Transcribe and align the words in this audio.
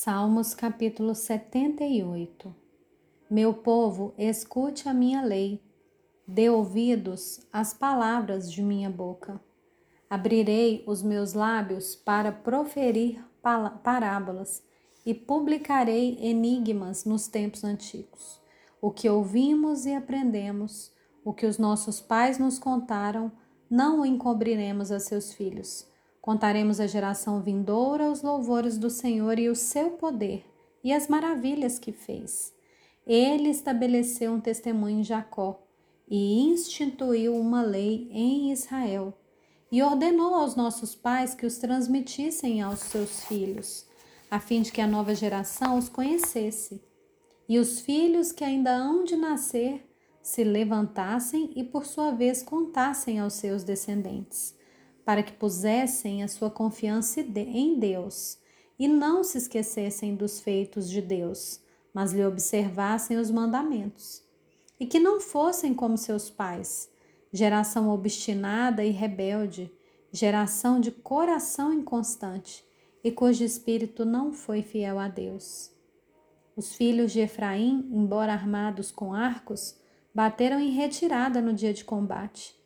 Salmos 0.00 0.54
capítulo 0.54 1.12
78 1.12 2.54
Meu 3.28 3.52
povo, 3.52 4.14
escute 4.16 4.88
a 4.88 4.94
minha 4.94 5.20
lei, 5.24 5.60
dê 6.24 6.48
ouvidos 6.48 7.40
às 7.52 7.74
palavras 7.74 8.48
de 8.52 8.62
minha 8.62 8.88
boca. 8.88 9.40
Abrirei 10.08 10.84
os 10.86 11.02
meus 11.02 11.32
lábios 11.32 11.96
para 11.96 12.30
proferir 12.30 13.20
parábolas 13.82 14.62
e 15.04 15.12
publicarei 15.12 16.16
enigmas 16.20 17.04
nos 17.04 17.26
tempos 17.26 17.64
antigos. 17.64 18.40
O 18.80 18.92
que 18.92 19.08
ouvimos 19.10 19.84
e 19.84 19.96
aprendemos, 19.96 20.92
o 21.24 21.34
que 21.34 21.44
os 21.44 21.58
nossos 21.58 22.00
pais 22.00 22.38
nos 22.38 22.56
contaram, 22.56 23.32
não 23.68 24.02
o 24.02 24.06
encobriremos 24.06 24.92
a 24.92 25.00
seus 25.00 25.32
filhos 25.32 25.88
Contaremos 26.28 26.78
à 26.78 26.86
geração 26.86 27.40
vindoura 27.40 28.10
os 28.10 28.20
louvores 28.20 28.76
do 28.76 28.90
Senhor 28.90 29.38
e 29.38 29.48
o 29.48 29.56
seu 29.56 29.92
poder 29.92 30.44
e 30.84 30.92
as 30.92 31.08
maravilhas 31.08 31.78
que 31.78 31.90
fez. 31.90 32.52
Ele 33.06 33.48
estabeleceu 33.48 34.32
um 34.32 34.38
testemunho 34.38 35.00
em 35.00 35.02
Jacó 35.02 35.66
e 36.06 36.42
instituiu 36.42 37.34
uma 37.34 37.62
lei 37.62 38.10
em 38.12 38.52
Israel 38.52 39.14
e 39.72 39.82
ordenou 39.82 40.34
aos 40.34 40.54
nossos 40.54 40.94
pais 40.94 41.34
que 41.34 41.46
os 41.46 41.56
transmitissem 41.56 42.60
aos 42.60 42.80
seus 42.80 43.24
filhos, 43.24 43.86
a 44.30 44.38
fim 44.38 44.60
de 44.60 44.70
que 44.70 44.82
a 44.82 44.86
nova 44.86 45.14
geração 45.14 45.78
os 45.78 45.88
conhecesse. 45.88 46.84
E 47.48 47.58
os 47.58 47.80
filhos 47.80 48.32
que 48.32 48.44
ainda 48.44 48.76
hão 48.76 49.02
de 49.02 49.16
nascer 49.16 49.82
se 50.20 50.44
levantassem 50.44 51.50
e, 51.56 51.64
por 51.64 51.86
sua 51.86 52.10
vez, 52.10 52.42
contassem 52.42 53.18
aos 53.18 53.32
seus 53.32 53.64
descendentes 53.64 54.57
para 55.08 55.22
que 55.22 55.32
pusessem 55.32 56.22
a 56.22 56.28
sua 56.28 56.50
confiança 56.50 57.20
em 57.20 57.78
Deus 57.78 58.36
e 58.78 58.86
não 58.86 59.24
se 59.24 59.38
esquecessem 59.38 60.14
dos 60.14 60.38
feitos 60.38 60.86
de 60.86 61.00
Deus, 61.00 61.62
mas 61.94 62.12
lhe 62.12 62.22
observassem 62.22 63.16
os 63.16 63.30
mandamentos. 63.30 64.22
E 64.78 64.84
que 64.84 65.00
não 65.00 65.18
fossem 65.18 65.72
como 65.72 65.96
seus 65.96 66.28
pais, 66.28 66.90
geração 67.32 67.88
obstinada 67.88 68.84
e 68.84 68.90
rebelde, 68.90 69.72
geração 70.12 70.78
de 70.78 70.90
coração 70.90 71.72
inconstante 71.72 72.62
e 73.02 73.10
cujo 73.10 73.42
espírito 73.42 74.04
não 74.04 74.30
foi 74.30 74.60
fiel 74.60 74.98
a 74.98 75.08
Deus. 75.08 75.70
Os 76.54 76.74
filhos 76.74 77.12
de 77.12 77.20
Efraim, 77.20 77.88
embora 77.90 78.34
armados 78.34 78.90
com 78.90 79.14
arcos, 79.14 79.74
bateram 80.14 80.60
em 80.60 80.68
retirada 80.68 81.40
no 81.40 81.54
dia 81.54 81.72
de 81.72 81.82
combate 81.82 82.57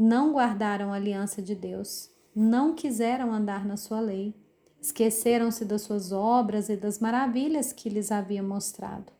não 0.00 0.32
guardaram 0.32 0.94
a 0.94 0.96
aliança 0.96 1.42
de 1.42 1.54
Deus, 1.54 2.10
não 2.34 2.74
quiseram 2.74 3.34
andar 3.34 3.66
na 3.66 3.76
sua 3.76 4.00
lei, 4.00 4.34
esqueceram-se 4.80 5.62
das 5.62 5.82
suas 5.82 6.10
obras 6.10 6.70
e 6.70 6.76
das 6.76 6.98
maravilhas 6.98 7.70
que 7.70 7.90
lhes 7.90 8.10
havia 8.10 8.42
mostrado. 8.42 9.12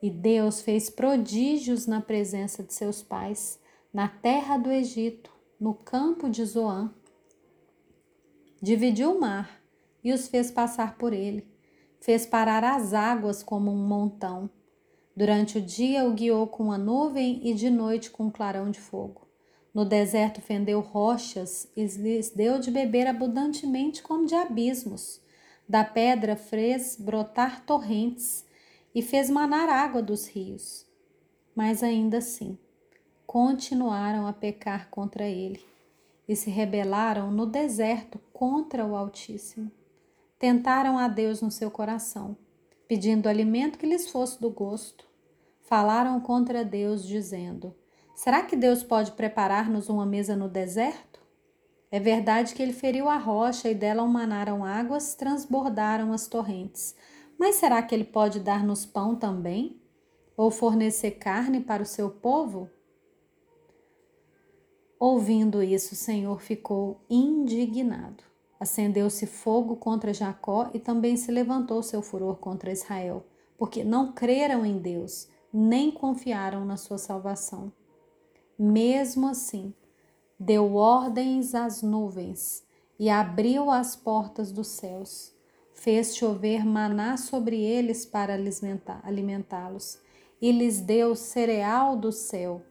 E 0.00 0.08
Deus 0.08 0.60
fez 0.60 0.88
prodígios 0.88 1.88
na 1.88 2.00
presença 2.00 2.62
de 2.62 2.72
seus 2.72 3.02
pais, 3.02 3.58
na 3.92 4.06
terra 4.06 4.56
do 4.56 4.70
Egito, 4.70 5.32
no 5.58 5.74
campo 5.74 6.30
de 6.30 6.44
Zoã. 6.44 6.94
Dividiu 8.62 9.16
o 9.16 9.20
mar 9.20 9.60
e 10.04 10.12
os 10.12 10.28
fez 10.28 10.48
passar 10.48 10.96
por 10.96 11.12
ele, 11.12 11.44
fez 12.00 12.24
parar 12.24 12.62
as 12.62 12.94
águas 12.94 13.42
como 13.42 13.72
um 13.72 13.84
montão. 13.84 14.48
Durante 15.16 15.58
o 15.58 15.60
dia 15.60 16.04
o 16.04 16.12
guiou 16.12 16.46
com 16.46 16.70
a 16.70 16.78
nuvem 16.78 17.40
e 17.42 17.52
de 17.52 17.68
noite 17.68 18.12
com 18.12 18.26
um 18.26 18.30
clarão 18.30 18.70
de 18.70 18.78
fogo. 18.78 19.23
No 19.74 19.84
deserto 19.84 20.40
fendeu 20.40 20.78
rochas 20.78 21.68
e 21.76 21.84
lhes 21.84 22.30
deu 22.30 22.60
de 22.60 22.70
beber 22.70 23.08
abundantemente 23.08 24.04
como 24.04 24.24
de 24.24 24.34
abismos. 24.36 25.20
Da 25.68 25.82
pedra 25.82 26.36
fez 26.36 26.96
brotar 26.96 27.64
torrentes 27.66 28.46
e 28.94 29.02
fez 29.02 29.28
manar 29.28 29.68
água 29.68 30.00
dos 30.00 30.28
rios. 30.28 30.86
Mas 31.56 31.82
ainda 31.82 32.18
assim, 32.18 32.56
continuaram 33.26 34.28
a 34.28 34.32
pecar 34.32 34.88
contra 34.90 35.24
ele 35.24 35.60
e 36.28 36.36
se 36.36 36.50
rebelaram 36.50 37.32
no 37.32 37.44
deserto 37.44 38.20
contra 38.32 38.86
o 38.86 38.94
Altíssimo. 38.94 39.72
Tentaram 40.38 40.98
a 40.98 41.08
Deus 41.08 41.42
no 41.42 41.50
seu 41.50 41.70
coração, 41.70 42.36
pedindo 42.86 43.28
alimento 43.28 43.78
que 43.78 43.86
lhes 43.86 44.08
fosse 44.08 44.40
do 44.40 44.50
gosto. 44.50 45.04
Falaram 45.62 46.20
contra 46.20 46.64
Deus, 46.64 47.06
dizendo: 47.06 47.74
Será 48.14 48.42
que 48.42 48.54
Deus 48.54 48.82
pode 48.82 49.12
preparar-nos 49.12 49.88
uma 49.88 50.06
mesa 50.06 50.36
no 50.36 50.48
deserto? 50.48 51.20
É 51.90 51.98
verdade 51.98 52.54
que 52.54 52.62
ele 52.62 52.72
feriu 52.72 53.08
a 53.08 53.16
rocha 53.16 53.68
e 53.68 53.74
dela 53.74 54.02
humanaram 54.02 54.64
águas, 54.64 55.14
transbordaram 55.14 56.12
as 56.12 56.26
torrentes. 56.26 56.94
Mas 57.38 57.56
será 57.56 57.82
que 57.82 57.94
ele 57.94 58.04
pode 58.04 58.40
dar-nos 58.40 58.86
pão 58.86 59.16
também? 59.16 59.80
Ou 60.36 60.50
fornecer 60.50 61.12
carne 61.12 61.60
para 61.60 61.82
o 61.82 61.86
seu 61.86 62.08
povo? 62.08 62.70
Ouvindo 64.98 65.62
isso, 65.62 65.94
o 65.94 65.96
Senhor 65.96 66.40
ficou 66.40 67.00
indignado. 67.10 68.24
Acendeu-se 68.58 69.26
fogo 69.26 69.76
contra 69.76 70.14
Jacó 70.14 70.70
e 70.72 70.78
também 70.78 71.16
se 71.16 71.30
levantou 71.30 71.82
seu 71.82 72.00
furor 72.00 72.36
contra 72.36 72.72
Israel, 72.72 73.26
porque 73.58 73.84
não 73.84 74.12
creram 74.12 74.64
em 74.64 74.78
Deus, 74.78 75.28
nem 75.52 75.90
confiaram 75.90 76.64
na 76.64 76.76
sua 76.76 76.96
salvação. 76.96 77.72
Mesmo 78.58 79.26
assim, 79.26 79.74
deu 80.38 80.74
ordens 80.74 81.54
às 81.54 81.82
nuvens 81.82 82.64
e 82.98 83.10
abriu 83.10 83.70
as 83.70 83.96
portas 83.96 84.52
dos 84.52 84.68
céus. 84.68 85.32
Fez 85.72 86.16
chover 86.16 86.64
maná 86.64 87.16
sobre 87.16 87.60
eles 87.60 88.06
para 88.06 88.34
alimentá-los 89.02 89.98
e 90.40 90.52
lhes 90.52 90.80
deu 90.80 91.16
cereal 91.16 91.96
do 91.96 92.12
céu. 92.12 92.62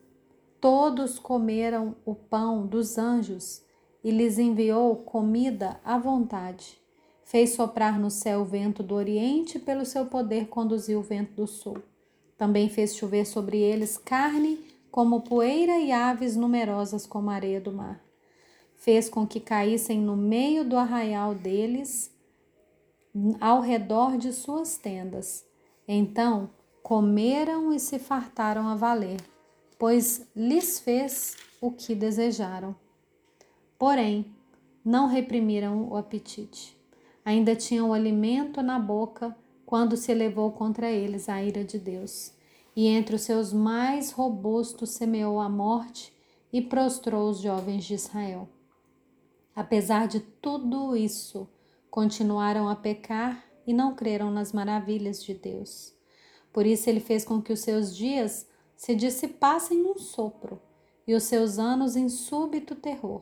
Todos 0.61 1.19
comeram 1.19 1.95
o 2.05 2.15
pão 2.15 2.65
dos 2.65 2.97
anjos 2.97 3.61
e 4.03 4.11
lhes 4.11 4.39
enviou 4.39 4.95
comida 4.95 5.79
à 5.83 5.97
vontade. 5.97 6.79
Fez 7.23 7.51
soprar 7.55 7.99
no 7.99 8.09
céu 8.09 8.41
o 8.41 8.45
vento 8.45 8.83
do 8.83 8.95
oriente, 8.95 9.57
e 9.57 9.61
pelo 9.61 9.85
seu 9.85 10.05
poder 10.05 10.47
conduziu 10.47 10.99
o 10.99 11.03
vento 11.03 11.33
do 11.33 11.47
sul. 11.47 11.81
Também 12.37 12.69
fez 12.69 12.95
chover 12.95 13.25
sobre 13.25 13.57
eles 13.57 13.97
carne 13.97 14.59
como 14.93 15.21
poeira 15.21 15.79
e 15.79 15.91
aves 15.91 16.35
numerosas 16.35 17.07
como 17.07 17.31
a 17.31 17.33
areia 17.33 17.59
do 17.59 17.73
mar. 17.73 17.99
Fez 18.75 19.09
com 19.09 19.25
que 19.25 19.39
caíssem 19.39 19.99
no 19.99 20.15
meio 20.15 20.63
do 20.63 20.77
arraial 20.77 21.33
deles, 21.33 22.15
ao 23.41 23.59
redor 23.59 24.19
de 24.19 24.31
suas 24.31 24.77
tendas. 24.77 25.43
Então 25.87 26.51
comeram 26.83 27.73
e 27.73 27.79
se 27.79 27.97
fartaram 27.97 28.67
a 28.67 28.75
valer, 28.75 29.19
pois 29.79 30.27
lhes 30.35 30.77
fez 30.77 31.37
o 31.59 31.71
que 31.71 31.95
desejaram. 31.95 32.75
Porém, 33.79 34.27
não 34.85 35.07
reprimiram 35.07 35.89
o 35.89 35.97
apetite. 35.97 36.77
Ainda 37.25 37.55
tinham 37.55 37.89
o 37.89 37.93
alimento 37.93 38.61
na 38.61 38.77
boca 38.77 39.35
quando 39.65 39.97
se 39.97 40.11
elevou 40.11 40.51
contra 40.51 40.91
eles 40.91 41.27
a 41.27 41.41
ira 41.41 41.63
de 41.63 41.79
Deus 41.79 42.31
e 42.75 42.87
entre 42.87 43.15
os 43.15 43.21
seus 43.21 43.53
mais 43.53 44.11
robustos 44.11 44.91
semeou 44.91 45.39
a 45.39 45.47
morte 45.47 46.13
e 46.51 46.61
prostrou 46.61 47.29
os 47.29 47.39
jovens 47.39 47.83
de 47.83 47.93
Israel. 47.93 48.47
Apesar 49.55 50.07
de 50.07 50.19
tudo 50.19 50.95
isso, 50.95 51.47
continuaram 51.89 52.67
a 52.67 52.75
pecar 52.75 53.43
e 53.67 53.73
não 53.73 53.95
creram 53.95 54.31
nas 54.31 54.51
maravilhas 54.51 55.23
de 55.23 55.33
Deus. 55.33 55.93
Por 56.51 56.65
isso 56.65 56.89
ele 56.89 56.99
fez 56.99 57.23
com 57.23 57.41
que 57.41 57.53
os 57.53 57.59
seus 57.59 57.95
dias 57.95 58.47
se 58.75 58.95
dissipassem 58.95 59.81
num 59.81 59.97
sopro 59.97 60.61
e 61.07 61.13
os 61.13 61.23
seus 61.23 61.59
anos 61.59 61.95
em 61.95 62.09
súbito 62.09 62.75
terror. 62.75 63.21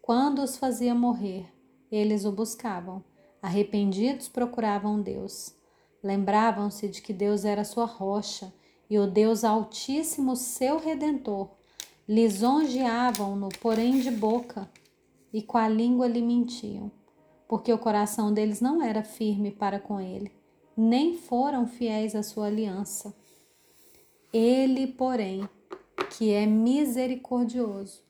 Quando 0.00 0.42
os 0.42 0.56
fazia 0.56 0.94
morrer, 0.94 1.52
eles 1.90 2.24
o 2.24 2.32
buscavam. 2.32 3.04
Arrependidos 3.42 4.28
procuravam 4.28 5.00
Deus. 5.00 5.54
Lembravam-se 6.02 6.88
de 6.88 7.02
que 7.02 7.12
Deus 7.12 7.44
era 7.44 7.64
sua 7.64 7.84
rocha 7.84 8.52
e 8.90 8.98
o 8.98 9.06
Deus 9.06 9.44
Altíssimo, 9.44 10.34
seu 10.34 10.76
Redentor. 10.78 11.48
Lisonjeavam-no, 12.08 13.48
porém 13.60 14.00
de 14.00 14.10
boca, 14.10 14.68
e 15.32 15.40
com 15.40 15.56
a 15.56 15.68
língua 15.68 16.08
lhe 16.08 16.20
mentiam, 16.20 16.90
porque 17.46 17.72
o 17.72 17.78
coração 17.78 18.34
deles 18.34 18.60
não 18.60 18.82
era 18.82 19.04
firme 19.04 19.52
para 19.52 19.78
com 19.78 20.00
ele, 20.00 20.32
nem 20.76 21.16
foram 21.16 21.68
fiéis 21.68 22.16
à 22.16 22.22
sua 22.24 22.46
aliança. 22.46 23.14
Ele, 24.32 24.88
porém, 24.88 25.48
que 26.18 26.32
é 26.32 26.44
misericordioso, 26.46 28.02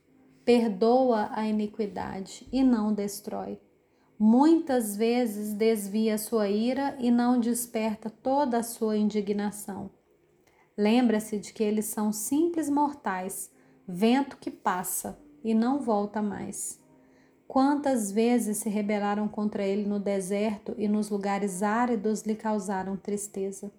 perdoa 0.47 1.29
a 1.33 1.47
iniquidade 1.47 2.49
e 2.51 2.63
não 2.63 2.95
destrói. 2.95 3.61
Muitas 4.19 4.97
vezes 4.97 5.53
desvia 5.53 6.17
sua 6.17 6.49
ira 6.49 6.97
e 6.99 7.11
não 7.11 7.39
desperta 7.39 8.09
toda 8.09 8.59
a 8.59 8.63
sua 8.63 8.97
indignação. 8.97 9.91
Lembra-se 10.81 11.39
de 11.39 11.53
que 11.53 11.63
eles 11.63 11.85
são 11.85 12.11
simples 12.11 12.71
mortais, 12.71 13.51
vento 13.87 14.39
que 14.39 14.51
passa 14.51 15.19
e 15.45 15.53
não 15.53 15.79
volta 15.79 16.23
mais. 16.23 16.81
Quantas 17.47 18.11
vezes 18.11 18.57
se 18.57 18.71
rebelaram 18.71 19.29
contra 19.29 19.63
ele 19.63 19.87
no 19.87 20.01
deserto 20.01 20.75
e 20.79 20.89
nos 20.89 21.11
lugares 21.11 21.63
áridos 21.63 22.23
lhe 22.23 22.35
causaram 22.35 22.97
tristeza. 22.97 23.71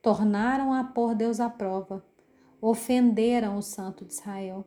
Tornaram 0.00 0.72
a 0.72 0.84
pôr 0.84 1.16
Deus 1.16 1.40
à 1.40 1.50
prova, 1.50 2.06
ofenderam 2.60 3.58
o 3.58 3.62
Santo 3.62 4.04
de 4.04 4.12
Israel. 4.12 4.64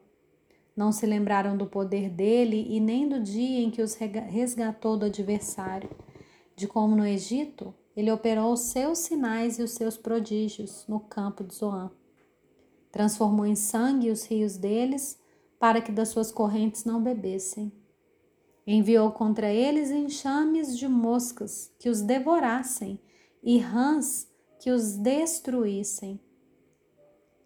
Não 0.75 0.92
se 0.92 1.06
lembraram 1.06 1.56
do 1.56 1.68
poder 1.68 2.10
dele 2.10 2.68
e 2.69 2.81
nem 2.81 3.07
do 3.07 3.22
dia 3.22 3.62
em 3.62 3.72
que 3.72 3.81
os 3.81 3.96
resgatou 3.96 4.98
do 4.98 5.06
adversário, 5.06 5.90
de 6.54 6.68
como 6.68 6.98
no 6.98 7.06
Egito 7.06 7.74
ele 7.95 8.12
operou 8.12 8.51
os 8.51 8.62
seus 8.62 9.00
sinais 9.00 9.57
e 9.57 9.63
os 9.63 9.71
seus 9.71 9.97
prodígios 9.97 10.86
no 10.88 11.00
campo 11.00 11.44
de 11.44 11.56
Zoan. 11.56 11.92
Transformou 12.92 13.45
em 13.45 13.56
sangue 13.56 14.12
os 14.12 14.25
rios 14.25 14.57
deles, 14.57 15.18
para 15.57 15.81
que 15.81 15.92
das 15.92 16.09
suas 16.09 16.31
correntes 16.31 16.83
não 16.83 17.01
bebessem. 17.01 17.71
Enviou 18.68 19.12
contra 19.12 19.51
eles 19.51 19.89
enxames 19.89 20.77
de 20.77 20.88
moscas 20.88 21.71
que 21.80 21.89
os 21.89 22.01
devorassem 22.01 23.00
e 23.42 23.57
rãs 23.57 24.27
que 24.59 24.71
os 24.71 24.97
destruíssem. 24.97 26.19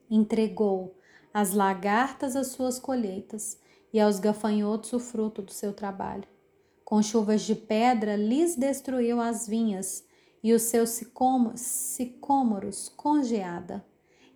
Entregou 0.10 0.96
às 1.34 1.54
lagartas 1.54 2.36
as 2.36 2.48
suas 2.48 2.80
colheitas 2.80 3.60
e 3.94 4.00
aos 4.00 4.20
gafanhotos 4.20 4.94
o 4.94 5.00
fruto 5.00 5.42
do 5.42 5.52
seu 5.52 5.74
trabalho. 5.74 6.28
Com 6.84 7.04
chuvas 7.04 7.42
de 7.42 7.54
pedra 7.54 8.16
lhes 8.16 8.56
destruiu 8.56 9.20
as 9.22 9.48
vinhas 9.48 10.04
e 10.44 10.54
os 10.54 10.64
seus 10.64 11.00
sicômoros 11.56 12.90
com 12.96 13.22
geada. 13.24 13.86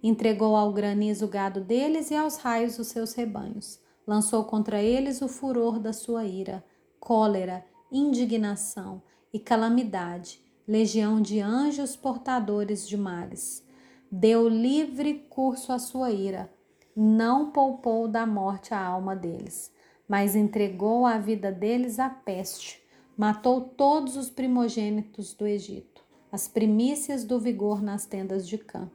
Entregou 0.01 0.55
ao 0.55 0.73
granizo 0.73 1.25
o 1.25 1.29
gado 1.29 1.61
deles 1.61 2.11
e 2.11 2.15
aos 2.15 2.38
raios 2.38 2.77
os 2.77 2.88
seus 2.88 3.13
rebanhos. 3.13 3.79
Lançou 4.05 4.44
contra 4.44 4.81
eles 4.81 5.21
o 5.21 5.27
furor 5.29 5.79
da 5.79 5.94
sua 5.94 6.25
ira, 6.25 6.63
cólera, 7.00 7.65
indignação 7.91 9.01
e 9.31 9.39
calamidade, 9.39 10.41
legião 10.67 11.21
de 11.21 11.39
anjos 11.39 11.95
portadores 11.95 12.88
de 12.88 12.97
males. 12.97 13.65
Deu 14.11 14.47
livre 14.47 15.25
curso 15.29 15.71
à 15.71 15.79
sua 15.79 16.11
ira, 16.11 16.51
não 16.95 17.51
poupou 17.51 18.07
da 18.07 18.25
morte 18.25 18.73
a 18.73 18.83
alma 18.83 19.15
deles, 19.15 19.71
mas 20.07 20.35
entregou 20.35 21.05
a 21.05 21.17
vida 21.17 21.51
deles 21.51 22.00
à 22.00 22.09
peste, 22.09 22.83
matou 23.17 23.61
todos 23.61 24.17
os 24.17 24.29
primogênitos 24.29 25.33
do 25.33 25.47
Egito, 25.47 25.93
as 26.33 26.47
primícias 26.47 27.24
do 27.24 27.39
vigor 27.39 27.80
nas 27.80 28.07
tendas 28.07 28.47
de 28.47 28.57
Cã. 28.57 28.89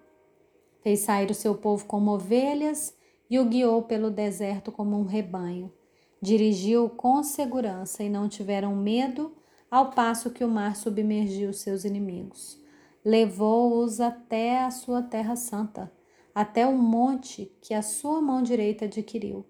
Fez 0.83 0.99
sair 0.99 1.31
o 1.31 1.35
seu 1.35 1.55
povo 1.55 1.85
como 1.87 2.11
ovelhas 2.11 2.93
e 3.31 3.39
o 3.39 3.45
guiou 3.45 3.85
pelo 3.85 4.11
deserto 4.11 4.73
como 4.73 4.99
um 4.99 5.05
rebanho. 5.05 5.73
Dirigiu 6.21 6.91
com 6.91 7.23
segurança 7.23 8.03
e 8.03 8.09
não 8.09 8.29
tiveram 8.29 8.75
medo, 8.75 9.37
ao 9.71 9.93
passo 9.93 10.31
que 10.31 10.43
o 10.43 10.49
mar 10.49 10.75
submergiu 10.75 11.53
seus 11.53 11.85
inimigos. 11.85 12.61
Levou-os 13.05 14.01
até 14.01 14.65
a 14.65 14.73
sua 14.73 15.01
terra 15.01 15.37
santa 15.37 15.93
até 16.35 16.67
o 16.67 16.77
monte 16.77 17.53
que 17.61 17.73
a 17.73 17.83
sua 17.83 18.21
mão 18.21 18.43
direita 18.43 18.87
adquiriu. 18.87 19.47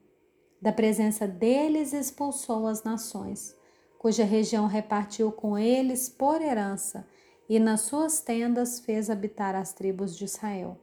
Da 0.60 0.72
presença 0.72 1.26
deles 1.26 1.94
expulsou 1.94 2.66
as 2.66 2.82
nações, 2.82 3.56
cuja 3.98 4.24
região 4.24 4.66
repartiu 4.66 5.32
com 5.32 5.58
eles 5.58 6.08
por 6.08 6.40
herança, 6.42 7.06
e 7.48 7.58
nas 7.58 7.82
suas 7.82 8.20
tendas 8.20 8.80
fez 8.80 9.08
habitar 9.08 9.54
as 9.54 9.72
tribos 9.72 10.16
de 10.16 10.24
Israel. 10.24 10.78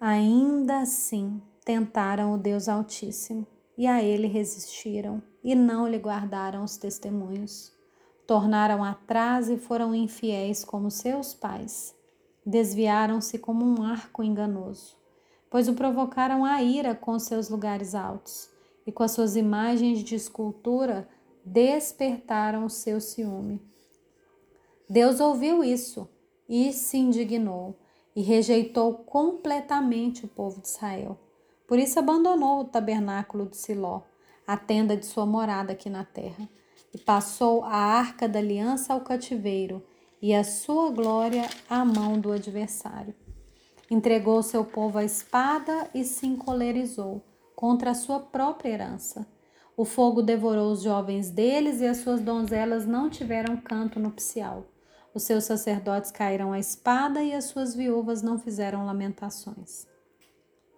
Ainda 0.00 0.80
assim 0.80 1.42
tentaram 1.64 2.34
o 2.34 2.38
Deus 2.38 2.68
Altíssimo, 2.68 3.46
e 3.76 3.86
a 3.86 4.02
ele 4.02 4.26
resistiram, 4.26 5.22
e 5.42 5.54
não 5.54 5.86
lhe 5.86 5.98
guardaram 5.98 6.64
os 6.64 6.76
testemunhos. 6.76 7.72
Tornaram 8.26 8.82
atrás 8.82 9.48
e 9.48 9.56
foram 9.56 9.94
infiéis 9.94 10.64
como 10.64 10.90
seus 10.90 11.32
pais 11.34 11.96
desviaram-se 12.48 13.38
como 13.38 13.62
um 13.62 13.82
arco 13.82 14.22
enganoso, 14.22 14.96
pois 15.50 15.68
o 15.68 15.74
provocaram 15.74 16.46
a 16.46 16.62
ira 16.62 16.94
com 16.94 17.18
seus 17.18 17.50
lugares 17.50 17.94
altos, 17.94 18.48
e 18.86 18.90
com 18.90 19.02
as 19.02 19.10
suas 19.10 19.36
imagens 19.36 20.02
de 20.02 20.14
escultura 20.14 21.06
despertaram 21.44 22.64
o 22.64 22.70
seu 22.70 23.02
ciúme. 23.02 23.60
Deus 24.90 25.20
ouviu 25.20 25.62
isso 25.62 26.08
e 26.48 26.72
se 26.72 26.96
indignou 26.96 27.78
e 28.16 28.22
rejeitou 28.22 28.94
completamente 28.94 30.24
o 30.24 30.28
povo 30.28 30.62
de 30.62 30.68
Israel. 30.68 31.18
Por 31.66 31.78
isso 31.78 31.98
abandonou 31.98 32.60
o 32.60 32.64
tabernáculo 32.64 33.44
de 33.44 33.58
Siló, 33.58 34.00
a 34.46 34.56
tenda 34.56 34.96
de 34.96 35.04
sua 35.04 35.26
morada 35.26 35.72
aqui 35.72 35.90
na 35.90 36.04
terra, 36.04 36.48
e 36.94 36.96
passou 36.96 37.62
a 37.64 37.76
arca 37.76 38.26
da 38.26 38.38
aliança 38.38 38.94
ao 38.94 39.02
cativeiro 39.02 39.84
e 40.22 40.34
a 40.34 40.42
sua 40.42 40.90
glória 40.90 41.46
à 41.68 41.84
mão 41.84 42.18
do 42.18 42.32
adversário. 42.32 43.14
Entregou 43.90 44.42
seu 44.42 44.64
povo 44.64 44.96
à 44.96 45.04
espada 45.04 45.90
e 45.94 46.02
se 46.02 46.26
encolerizou 46.26 47.22
contra 47.54 47.90
a 47.90 47.94
sua 47.94 48.20
própria 48.20 48.70
herança. 48.70 49.26
O 49.76 49.84
fogo 49.84 50.22
devorou 50.22 50.72
os 50.72 50.80
jovens 50.80 51.30
deles 51.30 51.82
e 51.82 51.86
as 51.86 51.98
suas 51.98 52.22
donzelas 52.22 52.86
não 52.86 53.10
tiveram 53.10 53.54
canto 53.58 54.00
nupcial. 54.00 54.64
Os 55.14 55.22
seus 55.22 55.44
sacerdotes 55.44 56.10
caíram 56.10 56.52
à 56.52 56.58
espada 56.58 57.22
e 57.22 57.32
as 57.32 57.44
suas 57.46 57.74
viúvas 57.74 58.22
não 58.22 58.38
fizeram 58.38 58.86
lamentações. 58.86 59.86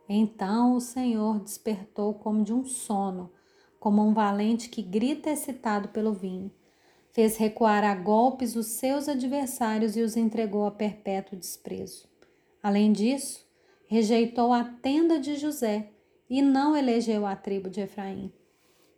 Então 0.09 0.75
o 0.75 0.81
Senhor 0.81 1.41
despertou 1.41 2.15
como 2.15 2.43
de 2.43 2.53
um 2.53 2.65
sono, 2.65 3.31
como 3.79 4.03
um 4.03 4.12
valente 4.12 4.69
que 4.69 4.82
grita 4.82 5.31
excitado 5.31 5.88
pelo 5.88 6.12
vinho 6.12 6.50
fez 7.12 7.37
recuar 7.37 7.85
a 7.85 7.94
golpes 7.94 8.56
os 8.56 8.67
seus 8.67 9.09
adversários 9.09 9.97
e 9.97 10.03
os 10.03 10.17
entregou 10.17 10.67
a 10.67 10.71
perpétuo 10.71 11.38
desprezo. 11.38 12.09
Além 12.62 12.93
disso, 12.93 13.47
rejeitou 13.87 14.53
a 14.53 14.65
tenda 14.65 15.19
de 15.19 15.37
José 15.37 15.91
e 16.29 16.41
não 16.41 16.77
elegeu 16.77 17.27
a 17.27 17.35
tribo 17.35 17.69
de 17.69 17.81
Efraim. 17.81 18.32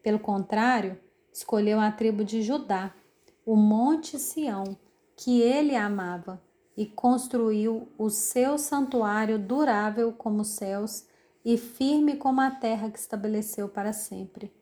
Pelo 0.03 0.19
contrário, 0.19 0.99
escolheu 1.33 1.81
a 1.81 1.91
tribo 1.91 2.25
de 2.25 2.43
Judá, 2.43 2.95
o 3.47 3.57
monte 3.57 4.19
Sião, 4.19 4.77
que 5.23 5.41
ele 5.41 5.77
amava, 5.77 6.43
e 6.77 6.85
construiu 6.85 7.87
o 7.97 8.11
seu 8.11 8.59
santuário 8.59 9.39
durável 9.39 10.13
como 10.13 10.41
os 10.41 10.49
céus 10.49 11.07
e 11.45 11.57
firme 11.57 12.17
como 12.17 12.41
a 12.41 12.51
terra 12.51 12.91
que 12.91 12.99
estabeleceu 12.99 13.69
para 13.69 13.93
sempre. 13.93 14.53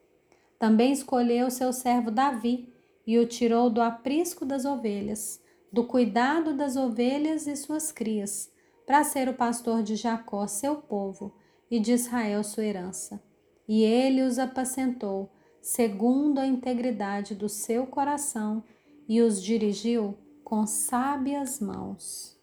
Também 0.59 0.93
escolheu 0.93 1.51
seu 1.51 1.73
servo 1.73 2.11
Davi, 2.11 2.71
e 3.07 3.19
o 3.19 3.27
tirou 3.27 3.71
do 3.71 3.81
aprisco 3.81 4.45
das 4.45 4.67
ovelhas, 4.67 5.41
do 5.73 5.85
cuidado 5.85 6.53
das 6.55 6.77
ovelhas 6.77 7.47
e 7.47 7.57
suas 7.57 7.91
crias, 7.91 8.53
para 8.85 9.03
ser 9.03 9.31
o 9.31 9.35
pastor 9.35 9.83
de 9.83 9.97
Jacó, 9.97 10.47
seu 10.47 10.77
povo, 10.77 11.35
e 11.71 11.81
de 11.81 11.93
Israel, 11.93 12.45
sua 12.45 12.65
herança. 12.65 13.23
E 13.67 13.83
ele 13.83 14.21
os 14.21 14.39
apacentou, 14.39 15.33
segundo 15.63 16.39
a 16.39 16.47
integridade 16.47 17.35
do 17.35 17.49
seu 17.49 17.87
coração, 17.87 18.63
e 19.09 19.23
os 19.23 19.43
dirigiu 19.43 20.19
com 20.51 20.67
sábias 20.67 21.61
mãos. 21.61 22.37